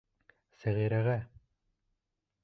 Сәғирәгә! 0.61 1.17